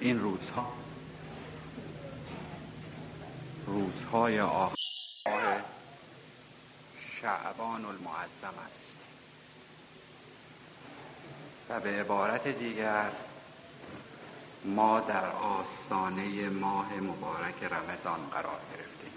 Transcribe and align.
این 0.00 0.20
روزها. 0.20 0.72
روزهای 3.66 4.40
آخر. 4.40 4.74
شعبان 7.20 7.84
المعظم 7.84 8.54
است. 8.66 8.98
و 11.68 11.80
به 11.80 11.90
عبارت 11.90 12.48
دیگر 12.48 13.10
ما 14.64 15.00
در 15.00 15.30
آستانه 15.30 16.48
ماه 16.48 16.94
مبارک 16.94 17.62
رمضان 17.62 18.20
قرار 18.32 18.60
گرفتیم. 18.76 19.12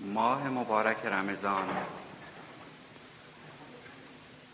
ماه 0.00 0.48
مبارک 0.48 1.06
رمضان 1.06 1.68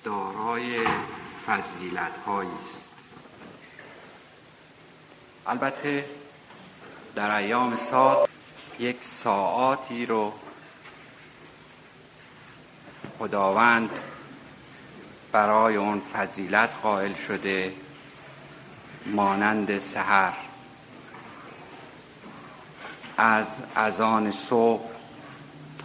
دارای 0.04 0.86
فضیلت 1.46 2.12
است. 2.28 2.84
البته 5.46 6.04
در 7.14 7.36
ایام 7.36 7.76
سال 7.76 8.28
یک 8.78 8.96
ساعاتی 9.02 10.06
رو 10.06 10.32
خداوند 13.18 13.90
برای 15.32 15.76
اون 15.76 16.02
فضیلت 16.14 16.70
قائل 16.82 17.14
شده 17.28 17.74
مانند 19.06 19.78
سحر. 19.78 20.32
از 23.16 23.46
اذان 23.76 24.32
صبح 24.32 24.90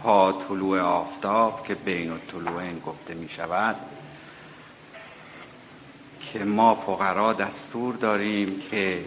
تا 0.02 0.32
طلوع 0.32 0.80
آفتاب 0.80 1.66
که 1.66 1.74
بین 1.74 2.20
طلوع 2.32 2.72
گفته 2.74 3.14
می 3.14 3.28
شود 3.28 3.76
که 6.32 6.44
ما 6.44 6.74
فقرا 6.74 7.32
دستور 7.32 7.94
داریم 7.94 8.62
که 8.70 9.04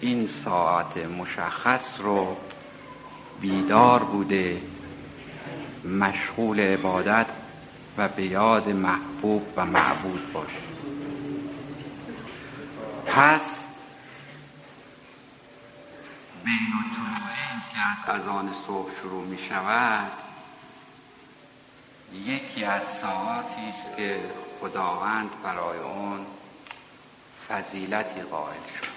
این 0.00 0.28
ساعت 0.44 0.96
مشخص 0.96 2.00
رو 2.00 2.36
بیدار 3.40 4.02
بوده 4.04 4.62
مشغول 5.84 6.60
عبادت 6.60 7.26
و 7.98 8.08
به 8.08 8.26
یاد 8.26 8.68
محبوب 8.68 9.46
و 9.56 9.66
معبود 9.66 10.32
باشه. 10.32 10.66
پس 13.06 13.60
بین 16.44 16.72
طلوعین 16.94 17.62
که 17.72 18.10
از 18.12 18.20
اذان 18.20 18.52
صبح 18.66 18.90
شروع 19.02 19.24
می 19.24 19.38
شود 19.38 20.12
یکی 22.26 22.64
از 22.64 22.84
ساعاتی 22.84 23.68
است 23.68 23.96
که 23.96 24.20
خداوند 24.60 25.30
برای 25.42 25.78
اون 25.78 26.26
فضیلتی 27.48 28.20
قائل 28.20 28.60
شد 28.80 28.96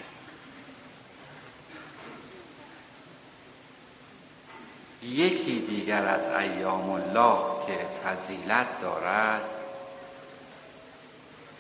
یکی 5.03 5.59
دیگر 5.59 6.05
از 6.05 6.29
ایام 6.29 6.89
الله 6.89 7.66
که 7.67 7.88
فضیلت 8.03 8.79
دارد 8.81 9.49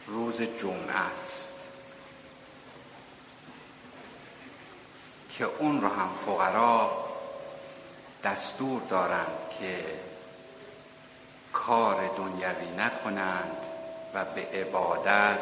روز 0.07 0.41
جمعه 0.41 0.95
است 0.95 1.49
که 5.29 5.45
اون 5.45 5.81
را 5.81 5.89
هم 5.89 6.09
فقرا 6.25 7.05
دستور 8.23 8.81
دارند 8.81 9.37
که 9.59 9.85
کار 11.53 12.07
دنیوی 12.17 12.67
نکنند. 12.77 13.68
و 14.13 14.25
به 14.25 14.41
عبادت 14.41 15.39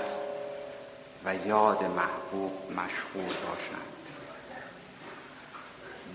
و 1.26 1.36
یاد 1.36 1.84
محبوب 1.84 2.72
مشغول 2.72 3.34
باشند. 3.48 3.94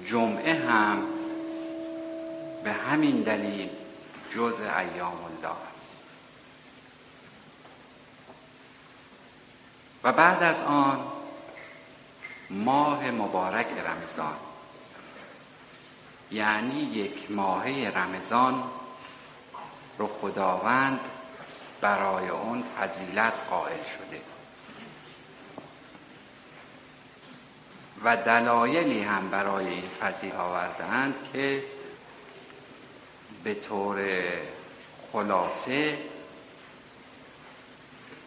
جمعه 0.07 0.55
هم 0.55 1.07
به 2.65 2.73
همین 2.73 3.23
دلیل 3.23 3.71
جز 4.31 4.55
ایام 4.61 5.25
الله 5.25 5.49
است. 5.49 6.03
و 10.05 10.13
بعد 10.13 10.43
از 10.43 10.63
آن 10.63 11.07
ماه 12.51 13.11
مبارک 13.11 13.67
رمضان. 13.67 14.37
یعنی 16.31 16.83
یک 16.83 17.31
ماهه 17.31 17.93
رمضان 17.95 18.65
رو 19.99 20.09
خداوند 20.21 21.01
برای 21.83 22.29
اون 22.29 22.65
فضیلت 22.81 23.33
قائل 23.51 23.85
شده. 23.85 24.21
و 28.05 28.17
دلایلی 28.17 29.03
هم 29.03 29.31
برای 29.31 29.67
این 29.69 29.89
فضیل 30.01 30.33
آوردهاند 30.33 31.15
که 31.33 31.63
به 33.45 33.55
طور 33.55 34.23
خلاصه 35.13 35.99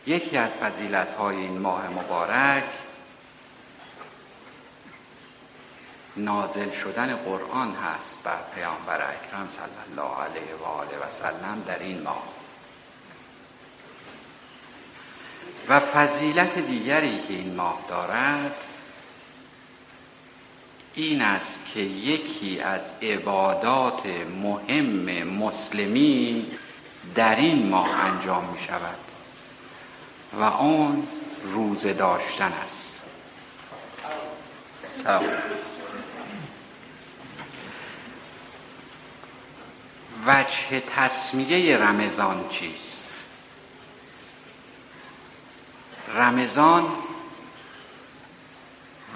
یکی 0.07 0.37
از 0.37 0.51
فضیلت 0.51 1.13
های 1.13 1.35
این 1.35 1.57
ماه 1.57 1.89
مبارک 1.89 2.63
نازل 6.17 6.71
شدن 6.71 7.15
قرآن 7.15 7.75
هست 7.75 8.17
بر 8.23 8.39
پیامبر 8.55 9.01
اکرم 9.01 9.49
صلی 9.51 9.91
الله 9.91 10.23
علیه 10.23 10.55
و 10.55 10.63
آله 10.63 10.97
و 10.97 11.09
سلم 11.09 11.63
در 11.67 11.79
این 11.79 12.01
ماه. 12.01 12.44
و 15.69 15.79
فضیلت 15.79 16.57
دیگری 16.57 17.19
که 17.27 17.33
این 17.33 17.55
ماه 17.55 17.79
دارد 17.89 18.55
این 20.95 21.21
است 21.21 21.59
که 21.73 21.79
یکی 21.79 22.59
از 22.59 22.81
عبادات 23.01 24.05
مهم 24.41 25.23
مسلمین 25.23 26.45
در 27.15 27.35
این 27.35 27.69
ماه 27.69 27.89
انجام 27.89 28.45
می 28.53 28.59
شود 28.59 28.97
و 30.39 30.43
آن 30.43 31.07
روزه 31.43 31.93
داشتن 31.93 32.51
است 32.65 33.03
سلام. 35.03 35.23
وجه 40.27 40.79
تصمیه 40.79 41.77
رمضان 41.77 42.45
چیست 42.49 43.04
رمضان 46.15 46.85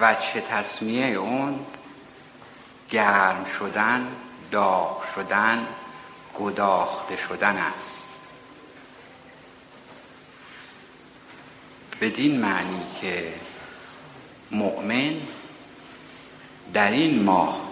وجه 0.02 0.42
تصمیه 0.42 1.06
اون 1.06 1.66
گرم 2.90 3.46
شدن 3.60 4.08
داغ 4.52 5.06
شدن 5.16 5.68
گداخته 6.40 7.18
شدن 7.18 7.58
است. 7.58 8.06
بدین 12.02 12.42
معنی 12.42 12.82
که 13.02 13.34
مؤمن 14.52 15.16
در 16.74 16.92
این 16.92 17.24
ماه 17.24 17.70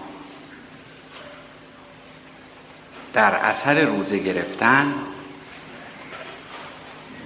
در 3.14 3.36
اثر 3.36 3.82
روزه 3.82 4.18
گرفتن 4.20 4.94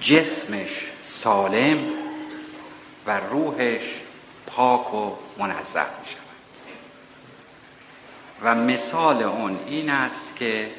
جسمش 0.01 0.90
سالم 1.03 1.89
و 3.05 3.19
روحش 3.19 3.99
پاک 4.47 4.93
و 4.93 5.15
منظم 5.37 5.85
می 6.01 6.07
شود. 6.07 6.21
و 8.41 8.55
مثال 8.55 9.23
اون 9.23 9.59
این 9.67 9.89
است 9.89 10.35
که 10.35 10.71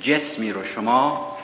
جسمی 0.00 0.52
رو 0.52 0.64
شما 0.64 1.38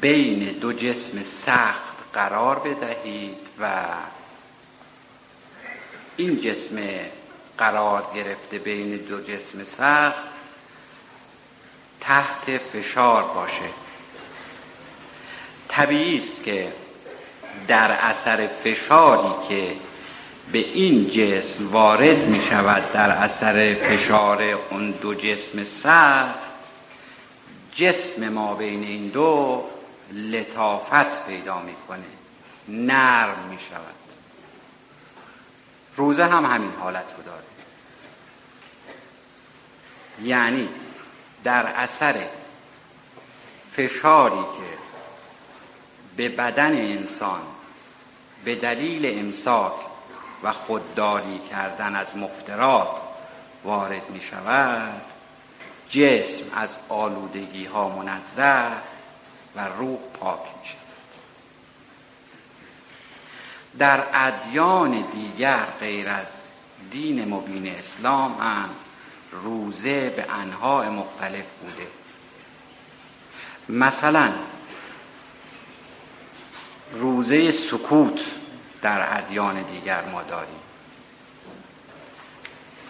بین 0.00 0.38
دو 0.38 0.72
جسم 0.72 1.22
سخت 1.22 1.94
قرار 2.12 2.58
بدهید 2.58 3.48
و 3.60 3.82
این 6.16 6.38
جسم 6.38 6.76
قرار 7.58 8.06
گرفته 8.14 8.58
بین 8.58 8.96
دو 8.96 9.20
جسم 9.20 9.64
سخت 9.64 10.24
تحت 12.00 12.58
فشار 12.58 13.22
باشه. 13.22 13.70
طبیعی 15.68 16.16
است 16.16 16.44
که 16.44 16.72
در 17.68 17.92
اثر 17.92 18.46
فشاری 18.64 19.48
که 19.48 19.76
به 20.52 20.58
این 20.58 21.10
جسم 21.10 21.70
وارد 21.70 22.24
می 22.24 22.42
شود 22.42 22.92
در 22.92 23.10
اثر 23.10 23.74
فشار 23.74 24.42
اون 24.42 24.90
دو 24.90 25.14
جسم 25.14 25.62
سخت 25.64 26.38
جسم 27.72 28.28
ما 28.28 28.54
بین 28.54 28.84
این 28.84 29.08
دو 29.08 29.64
لطافت 30.12 31.26
پیدا 31.26 31.60
می‌کنه 31.60 32.04
نرم 32.68 33.48
می 33.50 33.58
شود. 33.58 34.03
روزه 35.96 36.24
هم 36.24 36.46
همین 36.46 36.72
حالت 36.80 37.04
رو 37.16 37.22
داره. 37.22 37.44
یعنی 40.22 40.68
در 41.44 41.66
اثر 41.66 42.26
فشاری 43.76 44.40
که 44.40 44.78
به 46.16 46.28
بدن 46.28 46.76
انسان 46.76 47.40
به 48.44 48.54
دلیل 48.54 49.18
امساک 49.18 49.74
و 50.42 50.52
خودداری 50.52 51.38
کردن 51.38 51.96
از 51.96 52.16
مفترات 52.16 53.00
وارد 53.64 54.10
می 54.10 54.20
شود 54.20 55.02
جسم 55.88 56.44
از 56.56 56.76
آلودگی 56.88 57.64
ها 57.64 57.88
منزه 57.88 58.66
و 59.56 59.68
روح 59.78 59.98
پاک 60.20 60.40
می 60.40 60.68
شود. 60.68 60.83
در 63.78 64.04
ادیان 64.14 65.04
دیگر 65.12 65.64
غیر 65.80 66.08
از 66.08 66.26
دین 66.90 67.34
مبین 67.34 67.74
اسلام 67.74 68.32
هم 68.40 68.68
روزه 69.32 70.10
به 70.10 70.26
انواع 70.32 70.88
مختلف 70.88 71.44
بوده. 71.60 71.86
مثلا 73.68 74.32
روزه 76.92 77.50
سکوت 77.50 78.20
در 78.82 79.18
ادیان 79.18 79.62
دیگر 79.62 80.04
ما 80.04 80.22
داریم. 80.22 80.60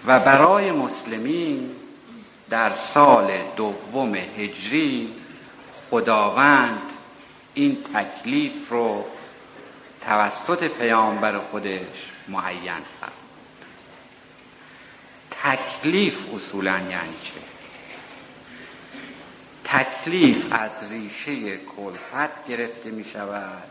و 0.07 0.21
برای 0.21 0.73
مسلمین 0.73 1.71
در 2.51 2.75
سال 2.75 3.33
دوم 3.57 4.15
هجری 4.15 5.13
خداوند 5.91 6.83
این 7.55 7.79
تکلیف 7.95 8.69
رو 8.71 9.05
توسط 10.07 10.65
پیامبر 10.65 11.39
خودش 11.39 12.11
معین 12.29 12.83
کرد 13.01 13.13
تکلیف 15.31 16.15
اصولا 16.35 16.79
یعنی 16.79 17.15
چه؟ 17.23 17.33
تکلیف 19.65 20.47
از 20.51 20.91
ریشه 20.91 21.57
کلفت 21.57 22.47
گرفته 22.49 22.91
می 22.91 23.05
شود 23.05 23.71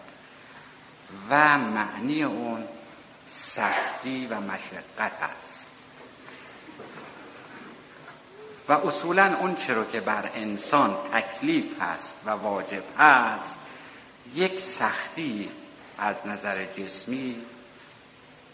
و 1.30 1.58
معنی 1.58 2.24
اون 2.24 2.64
سختی 3.30 4.28
و 4.28 4.40
مشقت 4.40 5.18
است. 5.42 5.72
و 8.70 8.74
اصولا 8.74 9.38
اون 9.38 9.56
چرا 9.56 9.86
که 9.86 10.02
بر 10.02 10.30
انسان 10.36 10.98
تکلیف 11.14 11.82
هست 11.82 12.16
و 12.26 12.30
واجب 12.30 12.84
هست 13.00 13.60
یک 14.36 14.60
سختی 14.60 15.50
از 15.98 16.28
نظر 16.28 16.66
جسمی 16.66 17.36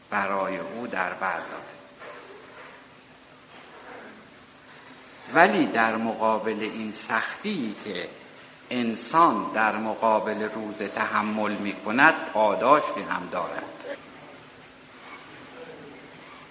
برای 0.10 0.58
او 0.58 0.88
در 0.88 1.14
برداره. 1.14 1.80
ولی 5.34 5.66
در 5.66 5.96
مقابل 5.96 6.60
این 6.60 6.92
سختی 6.92 7.76
که 7.84 8.08
انسان 8.70 9.52
در 9.54 9.76
مقابل 9.76 10.44
روز 10.44 10.78
تحمل 10.78 11.52
می 11.52 11.74
کند 11.74 12.14
پاداشی 12.34 13.02
هم 13.10 13.30
دارد. 13.32 13.64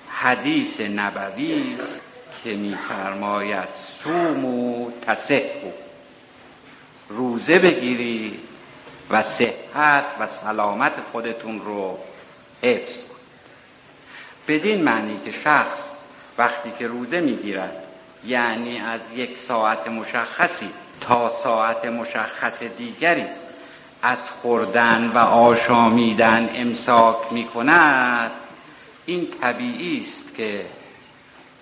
حدیث 0.09 0.81
نبوی 0.81 1.77
است 1.81 2.03
که 2.45 2.55
میفرماید 2.55 3.69
سومو 4.03 4.91
تسهو 4.91 5.71
روزه 7.09 7.59
بگیرید 7.59 8.48
و 9.11 9.23
صحت 9.23 10.05
و 10.21 10.27
سلامت 10.27 10.93
خودتون 11.13 11.61
رو 11.61 11.99
حفظ 12.63 13.03
کنید. 13.05 13.19
بدین 14.49 14.83
معنی 14.83 15.21
که 15.25 15.31
شخص 15.31 15.81
وقتی 16.39 16.73
که 16.79 16.87
روزه 16.87 17.21
می‌گیرد 17.21 17.85
یعنی 18.25 18.79
از 18.79 19.01
یک 19.15 19.39
ساعت 19.39 19.89
مشخصی 19.89 20.71
تا 21.01 21.29
ساعت 21.29 21.85
مشخص 21.85 22.63
دیگری 22.63 23.25
از 24.03 24.31
خوردن 24.31 25.13
و 25.15 25.19
آشامیدن 25.19 26.51
امساک 26.55 27.17
می 27.31 27.45
کند 27.45 28.31
این 29.07 29.31
طبیعی 29.31 30.03
است 30.03 30.35
که 30.35 30.67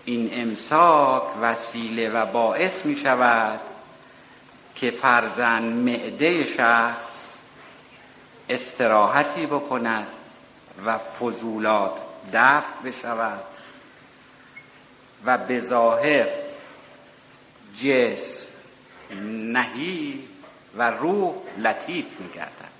این 0.04 0.30
امساک 0.32 1.22
وسیله 1.42 2.08
و 2.08 2.26
باعث 2.26 2.86
می 2.86 2.96
شود 2.96 3.60
که 4.74 4.90
فرزن 4.90 5.62
معده 5.62 6.44
شخص 6.44 7.05
استراحتی 8.48 9.46
بکند 9.46 10.06
و 10.86 10.98
فضولات 10.98 12.00
دفع 12.32 12.82
بشود 12.84 13.44
و 15.24 15.38
به 15.38 15.60
ظاهر 15.60 16.28
جسم 17.74 18.46
نهی 19.52 20.28
و 20.76 20.90
روح 20.90 21.34
لطیف 21.58 22.20
میگردد. 22.20 22.76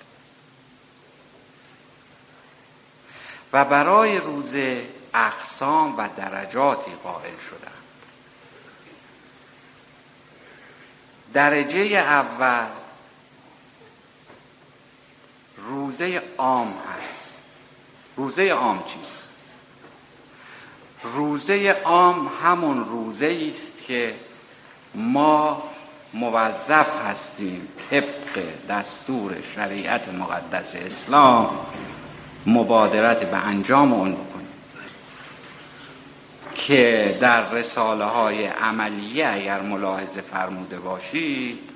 و 3.53 3.65
برای 3.65 4.19
روزه 4.19 4.85
اقسام 5.15 5.99
و 5.99 6.09
درجاتی 6.17 6.91
قائل 7.03 7.39
شدند. 7.39 7.73
درجه 11.33 11.81
اول 11.81 12.86
روزه 15.57 16.23
عام 16.39 16.69
هست. 16.69 17.45
روزه 18.17 18.49
عام 18.49 18.85
چیست؟ 18.87 19.29
روزه 21.03 21.77
عام 21.85 22.31
همون 22.43 22.85
روزه 22.85 23.49
است 23.51 23.83
که 23.83 24.15
ما 24.95 25.63
موظف 26.15 26.87
هستیم 27.07 27.69
طبق 27.91 28.43
دستور 28.69 29.37
شریعت 29.55 30.09
مقدس 30.09 30.75
اسلام 30.75 31.59
مبادرت 32.47 33.31
به 33.31 33.37
انجام 33.37 33.93
اون 33.93 34.13
بکنیم. 34.13 34.47
که 36.55 37.19
در 37.21 37.51
رساله 37.51 38.05
های 38.05 38.47
عملیه 38.47 39.29
اگر 39.29 39.61
ملاحظه 39.61 40.21
فرموده 40.21 40.79
باشید 40.79 41.76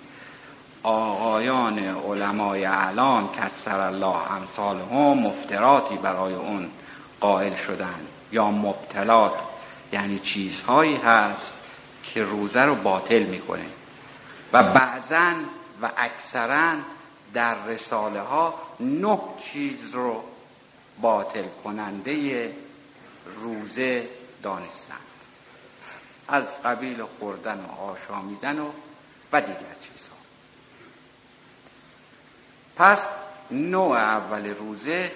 آقایان 0.83 1.79
علمای 1.79 2.65
اعلام 2.65 3.33
کسر 3.33 3.81
الله 3.81 4.33
امثال 4.33 4.81
هم 4.81 5.19
مفتراتی 5.19 5.97
برای 5.97 6.35
اون 6.35 6.71
قائل 7.21 7.55
شدن 7.55 8.07
یا 8.33 8.51
مبتلات 8.51 9.33
یعنی 9.93 10.19
چیزهایی 10.19 10.97
هست 10.97 11.55
که 12.03 12.23
روزه 12.23 12.61
رو 12.61 12.75
باطل 12.75 13.23
می‌کنه. 13.23 13.67
و 14.53 14.63
بعضا 14.63 15.33
و 15.83 15.91
اکثرا 15.97 16.75
در 17.35 17.65
رساله 17.65 18.21
ها 18.21 18.55
نه 18.81 19.19
چیز 19.39 19.95
رو 19.95 20.25
باطل 21.01 21.45
کننده 21.65 22.53
روزه 23.43 24.09
دانستند. 24.43 24.99
از 26.29 26.63
قبیل 26.63 27.05
خوردن 27.19 27.65
و 27.65 27.83
آشامیدن 27.83 28.59
و 28.59 28.67
و 29.33 29.41
دیگر. 29.41 29.80
پس 32.77 33.09
نوع 33.51 33.99
اول 33.99 34.47
روزه 34.55 35.13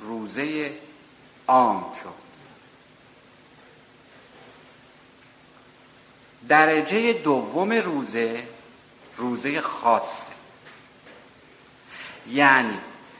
روزه 0.00 0.72
عام 1.48 1.94
شد. 2.02 2.26
درجه 6.48 7.12
دوم 7.12 7.72
روزه 7.72 8.42
روزه 9.16 9.60
خاصه. 9.60 10.32
یعنی 12.30 12.78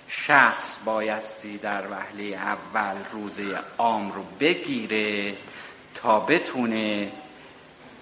شخص 0.09 0.78
بایستی 0.85 1.59
در 1.59 1.90
وهله 1.90 2.25
اول 2.25 2.97
روزه 3.12 3.59
عام 3.78 4.12
رو 4.12 4.23
بگیره 4.40 5.37
تا 5.95 6.21
بتونه 6.21 7.12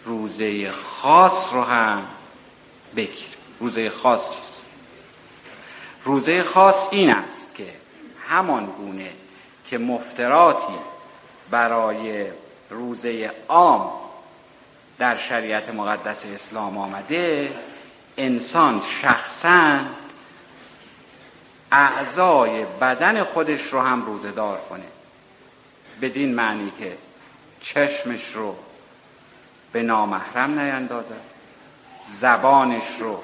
روزه 0.05 0.73
خاص 0.73 1.53
رو 1.53 1.63
هم 1.63 2.07
بگیره. 2.97 3.35
روزه 3.61 3.91
خاص 3.91 4.21
روزه 6.05 6.43
خاص 6.43 6.89
این 6.91 7.11
است 7.11 7.55
که 7.55 7.67
همان 8.29 8.67
گونه 8.67 9.11
که 9.67 9.79
مفتراتی 9.79 10.75
برای 11.51 12.27
روزه 12.71 13.33
عام 13.49 13.93
در 14.99 15.17
شریعت 15.17 15.69
مقدس 15.69 16.25
اسلام 16.35 16.79
آمده 16.79 17.53
انسان 18.17 18.83
شخصا 19.03 19.79
اعضای 21.73 22.65
بدن 22.65 23.25
خودش 23.25 23.63
رو 23.63 23.81
هم 23.81 24.07
روزه 24.07 24.31
دار 24.31 24.61
کنه. 24.71 24.85
بدین 26.03 26.35
معنی 26.35 26.73
که 26.79 26.97
چشمش 27.61 28.33
رو 28.33 28.57
به 29.73 29.83
نامحرم 29.83 30.61
نیندازد 30.61 31.21
زبانش 32.21 33.01
رو 33.01 33.23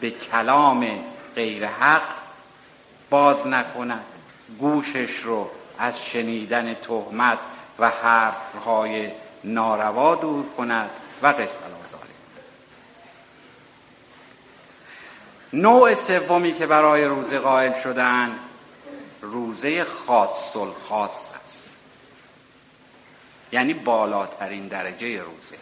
به 0.00 0.10
کلام 0.10 0.88
غیر 1.34 1.66
حق 1.66 2.17
باز 3.10 3.46
نکند. 3.46 4.04
گوشش 4.58 5.18
رو 5.18 5.50
از 5.78 6.04
شنیدن 6.04 6.74
تهمت 6.74 7.38
و 7.78 7.90
حرفهای 7.90 9.10
ناروا 9.44 10.14
دور 10.14 10.44
کند 10.56 10.90
و 11.22 11.26
قصه 11.26 11.68
نوع 15.52 15.94
سومی 15.94 16.54
که 16.54 16.66
برای 16.66 17.04
روزه 17.04 17.38
قائل 17.38 17.72
شدن 17.72 18.38
روزه 19.22 19.84
خاص 19.84 20.56
خاص 20.88 21.30
است. 21.44 21.68
یعنی 23.52 23.74
بالاترین 23.74 24.68
درجه 24.68 25.22
روزه. 25.22 25.58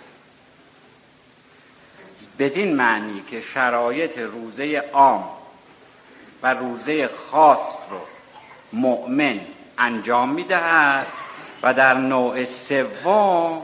بدین 2.38 2.76
معنی 2.76 3.22
که 3.30 3.40
شرایط 3.40 4.18
روزه 4.18 4.84
عام 4.92 5.28
و 6.42 6.54
روزه 6.54 7.08
خاص 7.08 7.76
رو 7.90 8.00
مؤمن 8.72 9.40
انجام 9.78 10.28
می‌دهد 10.28 11.06
و 11.62 11.74
در 11.74 11.94
نوع 11.94 12.44
سوم 12.44 13.62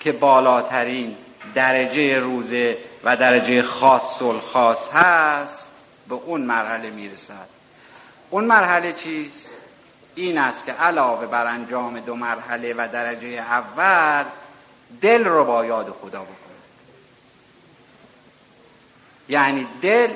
که 0.00 0.12
بالاترین 0.12 1.16
درجه 1.54 2.18
روزه 2.18 2.78
و 3.04 3.16
درجه 3.16 3.62
خاص 3.62 4.22
خاص 4.52 4.88
هست 4.88 5.72
به 6.08 6.14
اون 6.14 6.40
مرحله 6.40 6.90
می‌رسد 6.90 7.48
اون 8.30 8.44
مرحله 8.44 8.92
چیست؟ 8.92 9.58
این 10.14 10.38
است 10.38 10.64
که 10.64 10.72
علاوه 10.72 11.26
بر 11.26 11.46
انجام 11.46 12.00
دو 12.00 12.16
مرحله 12.16 12.74
و 12.74 12.88
درجه 12.92 13.28
اول 13.28 14.24
دل 15.00 15.24
رو 15.24 15.44
با 15.44 15.66
یاد 15.66 15.96
خدا 16.02 16.22
بکند 16.22 16.34
یعنی 19.28 19.66
دل 19.82 20.10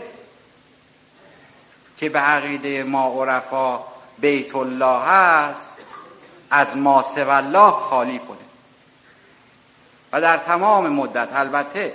که 1.99 2.09
به 2.09 2.19
عقیده 2.19 2.83
ما 2.83 3.25
عرفا 3.25 3.81
بیت 4.19 4.57
الله 4.57 5.01
هست 5.03 5.77
از 6.51 6.77
ما 6.77 7.05
الله 7.17 7.71
خالی 7.71 8.19
کنه. 8.19 8.39
و 10.13 10.21
در 10.21 10.39
تمام 10.39 10.89
مدت 10.89 11.29
البته 11.33 11.93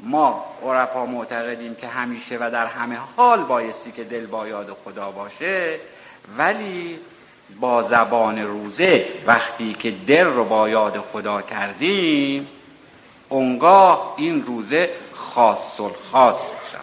ما 0.00 0.44
عرفا 0.64 1.06
معتقدیم 1.06 1.74
که 1.74 1.88
همیشه 1.88 2.36
و 2.40 2.50
در 2.50 2.66
همه 2.66 2.98
حال 3.16 3.42
بایستی 3.42 3.92
که 3.92 4.04
دل 4.04 4.26
با 4.26 4.48
یاد 4.48 4.76
خدا 4.84 5.10
باشه 5.10 5.78
ولی 6.38 6.98
با 7.60 7.82
زبان 7.82 8.38
روزه 8.38 9.08
وقتی 9.26 9.74
که 9.74 9.90
دل 9.90 10.24
رو 10.24 10.44
با 10.44 10.68
یاد 10.68 11.04
خدا 11.12 11.42
کردیم 11.42 12.48
اونگاه 13.28 14.14
این 14.16 14.46
روزه 14.46 14.90
خاص 15.14 15.80
خاص 16.12 16.40
می 16.40 16.70
شود 16.72 16.82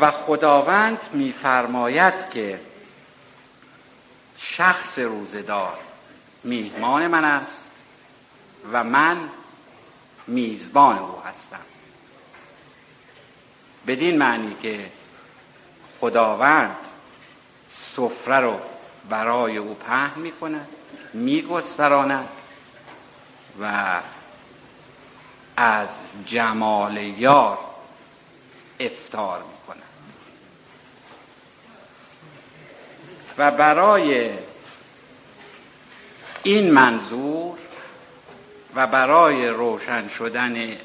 و 0.00 0.10
خداوند 0.10 1.08
میفرماید 1.12 2.30
که 2.30 2.60
شخص 4.36 4.98
روزدار 4.98 5.78
میهمان 6.44 7.06
من 7.06 7.24
است 7.24 7.70
و 8.72 8.84
من 8.84 9.28
میزبان 10.26 10.98
او 10.98 11.22
هستم. 11.26 11.60
بدین 13.86 14.18
معنی 14.18 14.56
که 14.62 14.92
خداوند 16.00 16.76
سفره 17.70 18.40
رو 18.40 18.60
برای 19.08 19.56
او 19.56 19.74
پهن 19.74 20.20
می 20.20 20.32
کند 20.32 20.68
می 21.12 21.48
و 23.60 24.00
از 25.56 25.88
جمال 26.26 26.96
یار 26.96 27.58
افتار 28.80 29.42
می 29.42 29.66
کند 29.66 29.82
و 33.38 33.50
برای 33.50 34.30
این 36.42 36.70
منظور 36.70 37.58
و 38.74 38.86
برای 38.86 39.48
روشن 39.48 40.08
شدن 40.08 40.76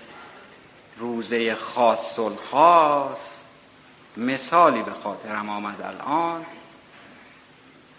روزه 0.98 1.56
خاص 1.56 2.20
خاص 2.52 3.38
مثالی 4.18 4.82
به 4.82 4.92
خاطرم 4.92 5.50
آمد 5.50 5.82
الان. 5.82 6.46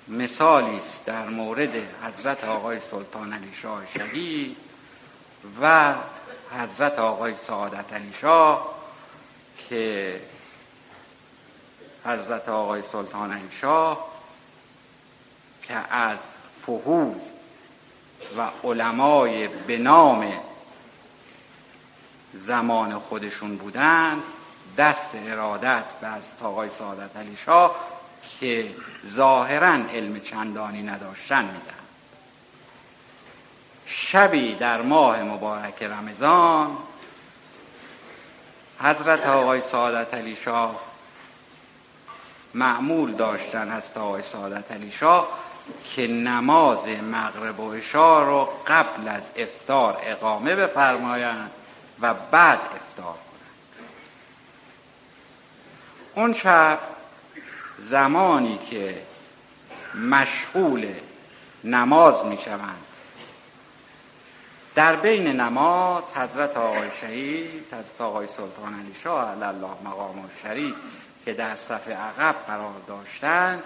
مثالی 0.08 0.76
است 0.76 1.04
در 1.04 1.28
مورد 1.28 1.74
حضرت 2.04 2.44
آقای 2.44 2.80
سلطان 2.80 3.32
علی 3.32 3.52
شاه 3.54 3.82
شهید 3.86 4.56
و 5.60 5.94
حضرت 6.58 6.98
آقای 6.98 7.34
سعادت 7.42 7.92
علی 7.92 8.12
شاه 8.12 8.74
که 9.68 10.20
حضرت 12.04 12.48
آقای 12.48 12.82
سلطان 12.82 13.32
علی 13.32 13.48
شاه 13.50 14.15
که 15.68 15.94
از 15.94 16.18
فهول 16.66 17.14
و 18.38 18.50
علمای 18.64 19.48
به 19.48 19.78
نام 19.78 20.32
زمان 22.34 22.98
خودشون 22.98 23.56
بودن 23.56 24.22
دست 24.78 25.10
ارادت 25.14 25.84
و 26.02 26.06
از 26.06 26.24
آقای 26.42 26.70
سعادت 26.70 27.16
علی 27.16 27.36
شاه 27.36 27.76
که 28.40 28.70
ظاهرا 29.06 29.72
علم 29.72 30.20
چندانی 30.20 30.82
نداشتن 30.82 31.44
میدن. 31.44 31.76
شبی 33.86 34.54
در 34.54 34.82
ماه 34.82 35.22
مبارک 35.22 35.82
رمضان 35.82 36.78
حضرت 38.80 39.26
آقای 39.26 39.60
سعادت 39.60 40.14
علی 40.14 40.36
شاه 40.36 40.80
معمول 42.54 43.12
داشتن 43.12 43.68
هست 43.68 43.96
آقای 43.96 44.22
سعادت 44.22 44.72
علی 44.72 44.90
شاه 44.90 45.28
که 45.84 46.06
نماز 46.06 46.88
مغرب 46.88 47.60
و 47.60 47.72
عشا 47.72 48.22
رو 48.22 48.48
قبل 48.66 49.08
از 49.08 49.30
افتار 49.36 49.98
اقامه 50.02 50.56
بفرمایند 50.56 51.50
و 52.00 52.14
بعد 52.14 52.58
افتار 52.58 53.14
کنند. 53.14 53.86
اون 56.14 56.32
شب 56.32 56.78
زمانی 57.78 58.58
که 58.70 59.02
مشغول 59.94 60.86
نماز 61.64 62.24
می 62.24 62.38
شوند 62.38 62.84
در 64.74 64.96
بین 64.96 65.26
نماز 65.26 66.04
حضرت 66.14 66.56
آقای 66.56 66.90
شهید 67.00 67.74
حضرت 67.74 68.00
آقای 68.00 68.26
سلطان 68.26 68.74
علی 68.74 68.94
شاه 69.02 69.28
الله 69.28 69.70
مقام 69.84 70.30
شریف 70.42 70.74
که 71.24 71.34
در 71.34 71.54
صف 71.54 71.88
عقب 71.88 72.34
قرار 72.46 72.74
داشتند 72.86 73.62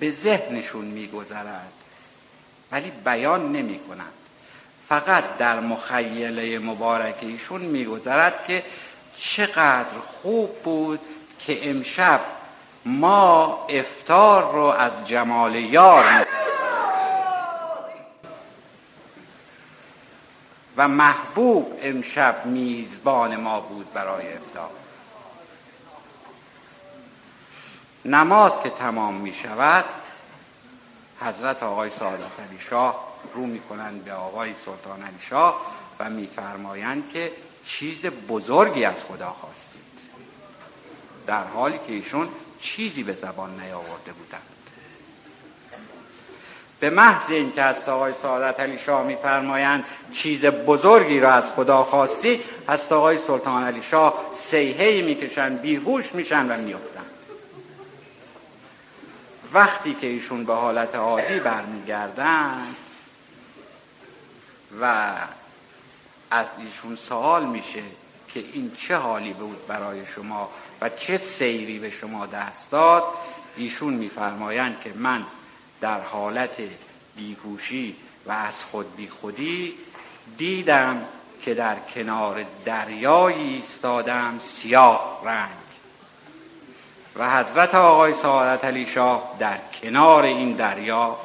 به 0.00 0.10
ذهنشون 0.10 0.84
میگذرد. 0.84 1.72
ولی 2.72 2.92
بیان 3.04 3.52
نمی 3.52 3.78
کنند 3.78 4.12
فقط 4.88 5.24
در 5.38 5.60
مخیله 5.60 6.58
مبارک 6.58 7.16
ایشون 7.20 7.60
میگذرد 7.60 8.44
که 8.46 8.62
چقدر 9.16 9.98
خوب 9.98 10.62
بود 10.62 11.00
که 11.38 11.70
امشب 11.70 12.20
ما 12.84 13.66
افتار 13.68 14.52
رو 14.52 14.64
از 14.64 15.06
جمال 15.06 15.54
یار 15.54 16.26
و 20.76 20.88
محبوب 20.88 21.78
امشب 21.82 22.46
میزبان 22.46 23.36
ما 23.36 23.60
بود 23.60 23.92
برای 23.92 24.32
افتار 24.32 24.70
نماز 28.08 28.60
که 28.62 28.70
تمام 28.70 29.14
می 29.14 29.34
شود 29.34 29.84
حضرت 31.20 31.62
آقای 31.62 31.90
سعادت 31.90 32.40
علی 32.48 32.58
شاه 32.58 33.08
رو 33.34 33.46
می 33.46 33.60
کنند 33.60 34.04
به 34.04 34.12
آقای 34.12 34.52
سلطان 34.64 35.02
علی 35.02 35.20
شاه 35.20 35.66
و 36.00 36.10
میفرمایند 36.10 37.10
که 37.10 37.32
چیز 37.64 38.06
بزرگی 38.06 38.84
از 38.84 39.04
خدا 39.04 39.30
خواستید 39.30 39.80
در 41.26 41.44
حالی 41.44 41.78
که 41.86 41.92
ایشون 41.92 42.28
چیزی 42.58 43.02
به 43.02 43.12
زبان 43.12 43.60
نیاورده 43.60 44.12
بودند. 44.12 44.42
به 46.80 46.90
محض 46.90 47.30
اینکه 47.30 47.62
از 47.62 47.88
آقای 47.88 48.12
سعادت 48.12 48.60
علی 48.60 48.78
شاه 48.78 49.06
میفرمایند 49.06 49.84
چیز 50.12 50.44
بزرگی 50.44 51.20
را 51.20 51.32
از 51.32 51.50
خدا 51.50 51.84
خواستی 51.84 52.40
از 52.66 52.92
آقای 52.92 53.18
سلطان 53.18 53.64
علی 53.64 53.82
شاه 53.82 54.30
سیهی 54.34 55.02
می‌کشند 55.02 55.60
بیهوش 55.60 56.14
میشن 56.14 56.46
و 56.50 56.56
میافتند. 56.56 57.17
وقتی 59.52 59.94
که 59.94 60.06
ایشون 60.06 60.44
به 60.44 60.54
حالت 60.54 60.94
عادی 60.94 61.40
برمیگردند 61.40 62.76
و 64.80 65.14
از 66.30 66.46
ایشون 66.58 66.96
سوال 66.96 67.46
میشه 67.46 67.82
که 68.28 68.40
این 68.52 68.72
چه 68.74 68.96
حالی 68.96 69.32
بود 69.32 69.66
برای 69.66 70.06
شما 70.06 70.50
و 70.80 70.88
چه 70.88 71.16
سیری 71.16 71.78
به 71.78 71.90
شما 71.90 72.26
دست 72.26 72.70
داد 72.70 73.04
ایشون 73.56 73.94
میفرمایند 73.94 74.80
که 74.80 74.92
من 74.96 75.24
در 75.80 76.00
حالت 76.00 76.56
بیگوشی 77.16 77.96
و 78.26 78.32
از 78.32 78.64
خود 78.64 78.96
بی 78.96 79.08
خودی 79.08 79.74
دیدم 80.36 81.08
که 81.42 81.54
در 81.54 81.76
کنار 81.94 82.44
دریایی 82.64 83.54
ایستادم 83.54 84.38
سیاه 84.38 85.22
رنگ. 85.24 85.67
و 87.18 87.30
حضرت 87.30 87.74
آقای 87.74 88.14
سعادت 88.14 88.64
علی 88.64 88.86
شاه 88.86 89.36
در 89.38 89.58
کنار 89.82 90.22
این 90.22 90.52
دریا 90.52 91.16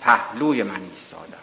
پهلوی 0.00 0.62
من 0.62 0.80
ایستادند. 0.90 1.36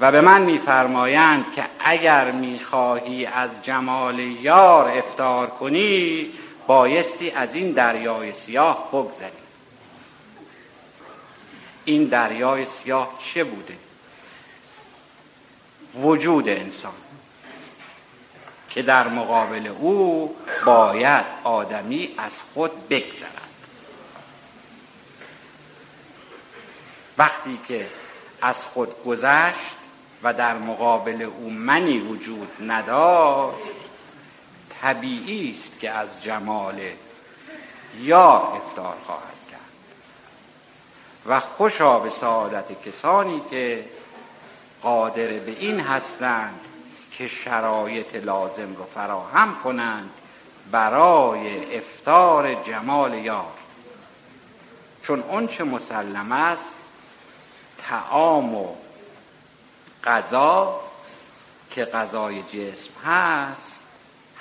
و 0.00 0.12
به 0.12 0.20
من 0.20 0.42
میفرمایند 0.42 1.52
که 1.52 1.64
اگر 1.78 2.30
می‌خواهی 2.30 3.26
از 3.26 3.62
جمال 3.62 4.18
یار 4.18 4.98
افتار 4.98 5.46
کنی 5.46 6.30
بایستی 6.66 7.30
از 7.30 7.54
این 7.54 7.72
دریای 7.72 8.32
سیاه 8.32 8.88
بگذری. 8.92 9.30
این 11.84 12.04
دریای 12.04 12.64
سیاه 12.64 13.14
چه 13.18 13.44
بوده؟ 13.44 13.76
وجود 16.02 16.48
انسان. 16.48 16.92
که 18.78 18.82
در 18.82 19.08
مقابل 19.08 19.66
او 19.66 20.36
باید 20.64 21.24
آدمی 21.44 22.14
از 22.18 22.42
خود 22.42 22.88
بگذرد. 22.88 23.32
وقتی 27.18 27.60
که 27.68 27.86
از 28.42 28.64
خود 28.64 29.04
گذشت 29.04 29.76
و 30.22 30.34
در 30.34 30.54
مقابل 30.54 31.22
او 31.22 31.50
منی 31.50 31.98
وجود 31.98 32.48
نداشت 32.70 33.58
طبیعی 34.82 35.50
است 35.50 35.80
که 35.80 35.90
از 35.90 36.22
جمال 36.22 36.80
یا 38.00 38.32
افتار 38.38 38.96
خواهد 39.06 39.48
کرد. 39.50 39.60
و 41.26 41.40
خوشا 41.40 41.98
به 41.98 42.10
سعادت 42.10 42.82
کسانی 42.88 43.42
که 43.50 43.84
قادر 44.82 45.26
به 45.26 45.50
این 45.50 45.80
هستند 45.80 46.60
که 47.18 47.28
شرایط 47.28 48.14
لازم 48.14 48.74
رو 48.74 48.84
فراهم 48.84 49.56
کنند 49.64 50.10
برای 50.70 51.76
افتار 51.76 52.54
جمال 52.54 53.14
یار. 53.14 53.52
چون 55.02 55.20
اون 55.20 55.46
چه 55.46 55.64
مسلم 55.64 56.32
است 56.32 56.76
تعام 57.78 58.54
و 58.54 58.74
غذا 60.04 60.80
که 61.70 61.84
غذای 61.84 62.42
جسم 62.42 62.90
هست 63.06 63.82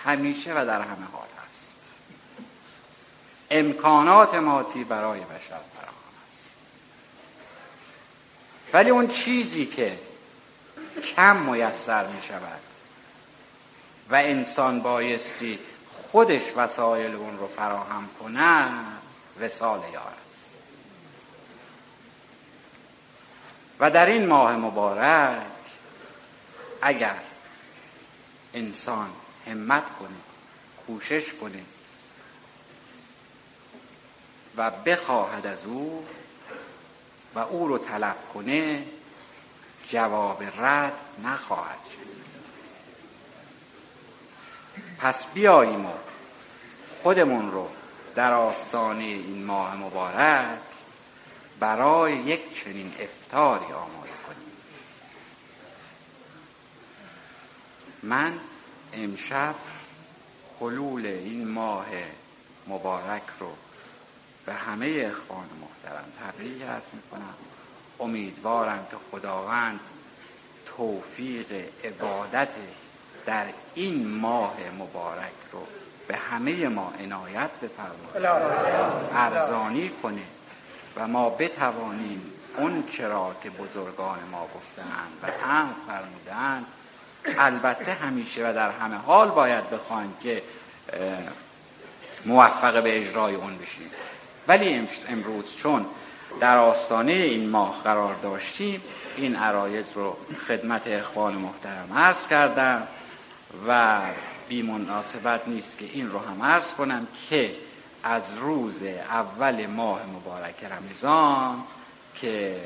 همیشه 0.06 0.54
و 0.54 0.66
در 0.66 0.82
همه 0.82 1.08
حال 1.14 1.28
هست. 1.50 1.76
امکانات 3.52 4.36
مادی 4.36 4.84
برای 4.84 5.20
بشر 5.20 5.60
فراهم 5.76 5.94
است. 6.34 6.52
ولی 8.74 8.90
اون 8.90 9.08
چیزی 9.08 9.66
که 9.66 10.00
کم 11.02 11.38
میسر 11.38 12.08
می 12.08 12.22
شود 12.22 12.60
و 14.10 14.16
انسان 14.16 14.82
بایستی 14.82 15.60
خودش 16.12 16.42
وسایل 16.56 17.16
اون 17.16 17.38
رو 17.38 17.48
فراهم 17.48 18.10
کنه 18.20 18.70
وسال 19.40 19.80
یار 19.94 20.14
است. 20.30 20.56
و 23.80 23.92
در 23.92 24.06
این 24.06 24.26
ماه 24.26 24.56
مبارک 24.56 25.42
اگر 26.82 27.16
انسان 28.54 29.10
همت 29.48 29.84
کنه 30.00 30.18
کوشش 30.88 31.34
کنه 31.34 31.64
و 34.58 34.72
بخواهد 34.72 35.48
از 35.48 35.66
او 35.66 36.06
و 37.36 37.40
او 37.40 37.68
رو 37.68 37.78
طلب 37.78 38.16
کنه 38.34 38.84
جواب 39.90 40.44
رد 40.58 40.94
نخواهد 41.24 41.80
شد. 41.92 42.08
پس 45.00 45.26
بیاییم 45.26 45.86
و 45.86 45.92
خودمون 47.04 47.52
رو 47.52 47.70
در 48.16 48.34
آستانه 48.34 49.04
این 49.04 49.46
ماه 49.46 49.76
مبارک 49.76 50.60
برای 51.60 52.14
یک 52.14 52.64
چنین 52.64 52.94
افتاری 53.00 53.66
آماده 53.66 54.10
کنیم. 54.28 54.52
من 58.04 58.40
امشب 58.94 59.56
حلول 60.60 61.06
این 61.06 61.48
ماه 61.48 61.86
مبارک 62.68 63.24
رو 63.40 63.52
به 64.46 64.54
همه 64.54 65.12
اخوان 65.12 65.50
محترم 65.62 66.06
تبریک 66.20 66.62
ارز 66.62 66.84
می‌کنم. 66.94 67.34
امیدوارم 68.00 68.88
که 68.92 68.98
خداوند 69.12 69.80
توفیق 70.66 71.46
عبادت 71.84 72.50
در 73.26 73.46
این 73.76 74.08
ماه 74.08 74.56
مبارک 74.80 75.34
رو 75.52 75.68
به 76.08 76.18
همه 76.18 76.68
ما 76.68 76.94
عنایت 77.04 77.50
بفرماید. 77.62 78.40
ارزانی 79.14 79.90
کنه 79.90 80.24
و 80.96 81.08
ما 81.08 81.30
بتوانیم 81.30 82.34
اون 82.58 82.84
چرا 82.92 83.36
که 83.44 83.50
بزرگان 83.50 84.20
ما 84.32 84.48
گفتند 84.56 85.12
و 85.24 85.48
هم 85.48 85.76
فرمودند 85.88 86.66
البته 87.38 87.94
همیشه 87.94 88.50
و 88.50 88.54
در 88.54 88.72
همه 88.72 88.96
حال 88.96 89.30
باید 89.30 89.70
بخوایم 89.70 90.14
که 90.22 90.44
موفق 92.26 92.84
به 92.84 93.02
اجرای 93.02 93.36
اون 93.36 93.58
بشیم. 93.58 93.92
ولی 94.48 94.88
امروز 95.08 95.56
چون 95.56 95.86
در 96.40 96.58
آستانه 96.58 97.12
این 97.12 97.50
ماه 97.50 97.82
قرار 97.84 98.16
داشتیم. 98.16 98.82
این 99.16 99.36
عرایز 99.36 99.92
رو 99.96 100.18
خدمت 100.48 100.88
اخوان 100.88 101.34
محترم 101.34 101.94
عرض 101.96 102.28
کردم 102.28 102.88
و 103.68 104.02
بی 104.50 104.62
مناسبت 104.62 105.48
نیست 105.48 105.78
که 105.78 105.86
این 105.86 106.12
رو 106.12 106.20
هم 106.20 106.44
عرض 106.44 106.74
کنم 106.74 107.08
که 107.30 107.56
از 108.04 108.38
روز 108.38 108.84
اول 108.84 109.66
ماه 109.66 110.02
مبارک 110.06 110.64
رمضان 110.64 111.64
که 112.16 112.60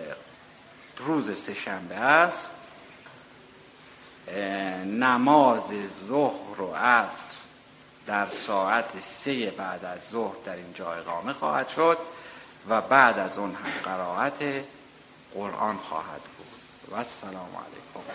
روز 0.98 1.38
سهشنبه 1.38 1.96
است 1.96 2.54
نماز 4.86 5.64
ظهر 6.08 6.62
و 6.62 6.76
عصر 6.76 7.34
در 8.08 8.28
ساعت 8.28 9.00
سه 9.00 9.54
بعد 9.58 9.86
از 9.86 10.02
ظهر 10.12 10.36
در 10.46 10.56
اینجا 10.56 10.94
اقامه 10.94 11.34
خواهد 11.34 11.70
شد. 11.70 11.98
و 12.70 12.82
بعد 12.82 13.20
از 13.20 13.38
اون 13.38 13.56
هم 13.56 13.92
قرائت 13.92 14.66
قرآن 15.34 15.78
خواهد 15.78 16.22
بود. 16.38 16.48
و 16.92 16.96
السلام 16.96 17.34
علیکم. 17.34 18.12